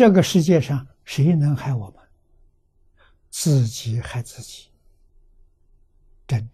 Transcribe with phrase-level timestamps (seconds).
[0.00, 2.02] 这个世界上谁能害我们？
[3.28, 4.70] 自己害自己。
[6.26, 6.48] 真，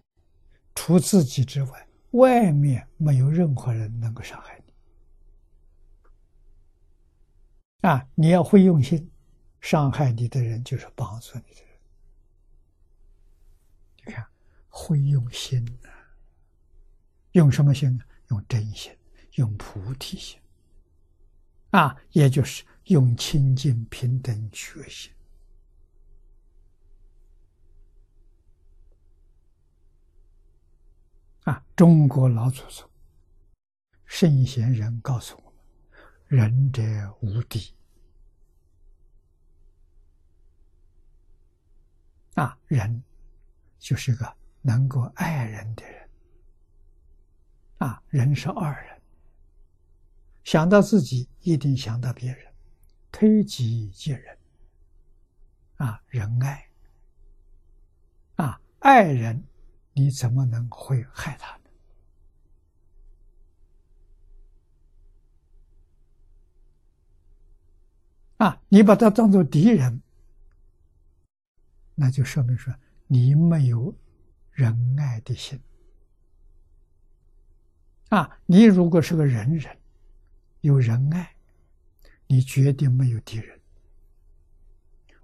[0.74, 4.74] 除自己之外，外面没有任何人能够伤害你。
[7.88, 9.08] 啊，你要会用心，
[9.60, 11.70] 伤害你的人就是帮助你的人。
[14.06, 14.26] 你看，
[14.68, 15.94] 会用心啊，
[17.30, 18.02] 用什么心呢？
[18.30, 18.92] 用真心，
[19.34, 20.40] 用菩提心。
[21.76, 25.12] 啊，也就是用清净平等觉心。
[31.44, 32.88] 啊，中国老祖宗、
[34.06, 35.62] 圣贤人告诉我们
[36.26, 36.82] ：“仁者
[37.20, 37.74] 无敌。”
[42.36, 43.04] 啊，人
[43.78, 46.08] 就是个能够爱人的人。
[47.76, 48.95] 啊，人是二人，
[50.46, 52.46] 想到自己一定想到别人，
[53.10, 54.38] 推己及人。
[55.74, 56.70] 啊，仁爱。
[58.36, 59.42] 啊，爱人。
[59.92, 61.62] 你怎么能会害他呢？
[68.36, 70.00] 啊，你把他当做敌人，
[71.96, 72.72] 那就说明说
[73.08, 73.92] 你没有
[74.52, 75.60] 仁爱的心。
[78.10, 79.76] 啊，你如果是个仁人，
[80.66, 81.34] 有仁爱，
[82.26, 83.60] 你绝对没有敌人，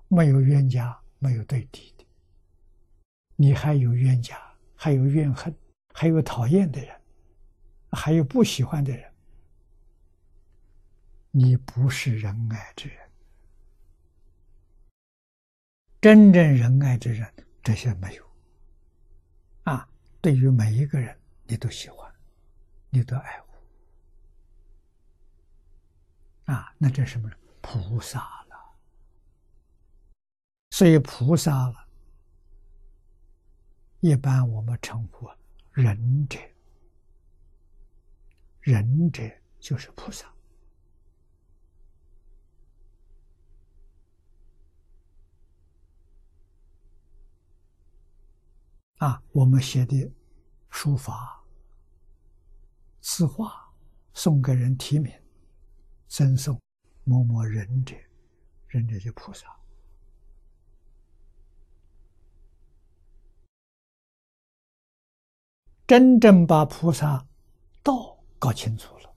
[0.06, 2.06] 没有冤家，没有对敌的，
[3.36, 4.40] 你还有冤家。
[4.74, 5.56] 还有怨恨，
[5.94, 7.00] 还有讨厌的人，
[7.92, 9.12] 还有不喜欢的人，
[11.30, 12.98] 你不是仁爱之人。
[16.00, 17.32] 真正仁爱之人，
[17.62, 18.24] 这些没有。
[19.62, 19.88] 啊，
[20.20, 22.12] 对于每一个人，你都喜欢，
[22.90, 23.51] 你都爱护。
[26.46, 27.30] 啊，那这什么？
[27.60, 28.76] 菩萨了。
[30.70, 31.88] 所以菩萨了。
[34.00, 35.30] 一般我们称呼
[35.70, 36.40] 仁者，
[38.60, 39.22] 仁者
[39.60, 40.26] 就是菩萨
[48.96, 49.22] 啊。
[49.30, 50.12] 我们写的
[50.68, 51.44] 书法、
[53.00, 53.72] 字画，
[54.14, 55.21] 送给人题名，
[56.12, 56.60] 赠送
[57.04, 57.96] 某某仁者，
[58.68, 59.46] 仁者就菩萨。
[65.86, 67.26] 真正把菩萨
[67.82, 69.14] 道搞清楚了，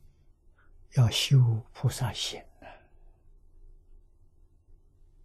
[0.94, 2.42] 要修菩萨心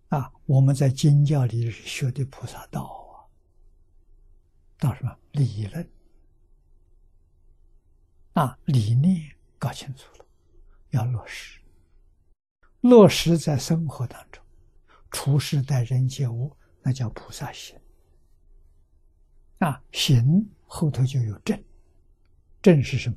[0.08, 0.32] 啊！
[0.46, 3.30] 我们在经教里学的菩萨道啊，
[4.76, 5.88] 道什么理论
[8.32, 8.58] 啊？
[8.64, 10.26] 理念搞清楚了，
[10.90, 11.59] 要落实，
[12.80, 14.42] 落实在生活当中，
[15.10, 17.76] 处事待人接物，那叫菩萨心
[19.58, 19.82] 啊！
[19.92, 20.48] 行。
[20.72, 21.60] 后头就有正，
[22.62, 23.16] 正是什么？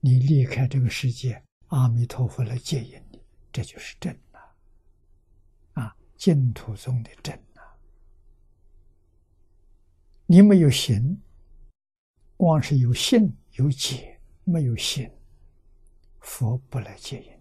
[0.00, 4.40] 你离开这个世界，阿弥陀佛来接引你，这就是正了。
[5.74, 7.62] 啊，净土中的正啊！
[10.26, 11.22] 你没有行，
[12.36, 15.08] 光是有信有解，没有信，
[16.20, 17.40] 佛不来接引。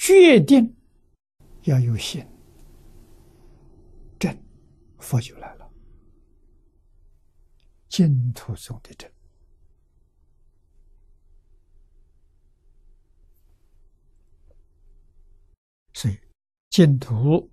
[0.00, 0.74] 决定
[1.64, 2.24] 要有心，
[4.18, 4.34] 正
[4.98, 5.70] 佛就来了。
[7.88, 9.10] 净土中的正，
[15.92, 16.18] 所以
[16.70, 17.50] 净土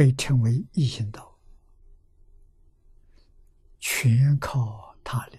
[0.00, 1.38] 被称为一心道，
[3.78, 5.38] 全靠他力。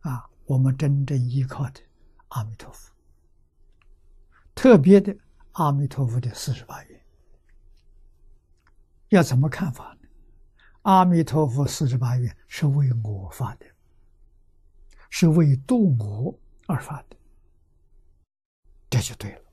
[0.00, 1.80] 啊，我们真正依靠的
[2.28, 2.92] 阿弥陀佛。
[4.54, 5.16] 特别的
[5.52, 7.02] 阿弥陀佛的四十八愿，
[9.08, 10.08] 要怎么看法呢？
[10.82, 13.64] 阿弥陀佛四十八愿是为我发的，
[15.08, 17.16] 是为度我而发的，
[18.90, 19.51] 这就对了。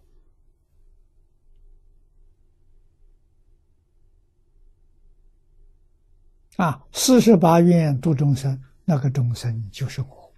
[6.60, 10.34] 啊，四十八愿度众生，那个众生就是我。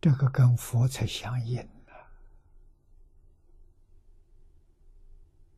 [0.00, 1.92] 这个跟佛才相应呢，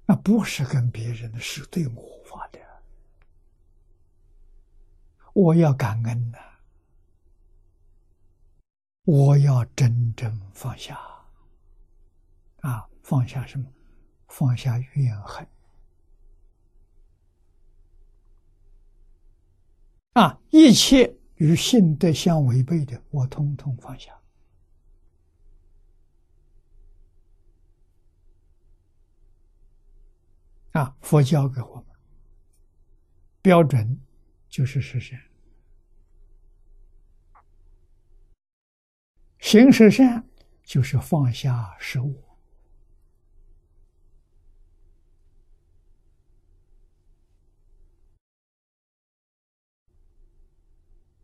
[0.07, 2.59] 那不是跟别人的，是对我发的。
[5.35, 6.39] 我要感恩呐，
[9.05, 10.99] 我要真正放下，
[12.63, 13.71] 啊，放下什么？
[14.29, 15.47] 放下怨恨。
[20.21, 24.13] 啊，一切与性德相违背的，我通通放下。
[30.73, 31.87] 啊，佛教给我们
[33.41, 33.99] 标准
[34.51, 35.19] 就是实现，
[39.39, 40.29] 行实善
[40.63, 42.30] 就是放下实我。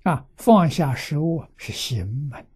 [0.06, 2.46] 啊，放下食物是行门。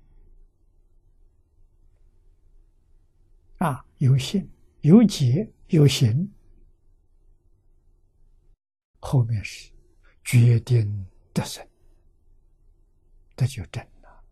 [3.59, 4.49] 啊，有信、
[4.83, 6.33] 有解、有行，
[9.01, 9.69] 后面是
[10.23, 11.67] 决定得胜，
[13.35, 14.25] 这就真了。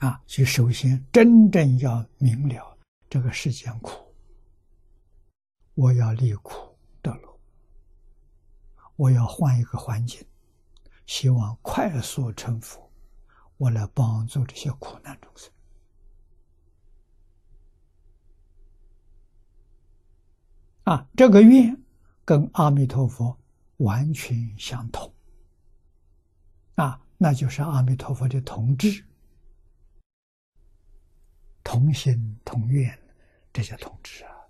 [0.00, 2.78] 啊，所以首先真正要明了
[3.08, 4.14] 这个世间苦，
[5.72, 7.31] 我要离苦得乐。
[9.02, 10.24] 我要换一个环境，
[11.06, 12.88] 希望快速成佛，
[13.56, 15.50] 我来帮助这些苦难众生。
[20.84, 21.76] 啊，这个愿
[22.24, 23.36] 跟阿弥陀佛
[23.78, 25.12] 完全相同。
[26.76, 29.04] 啊，那就是阿弥陀佛的同志、
[31.64, 32.96] 同心同愿，
[33.52, 34.41] 这些同志啊。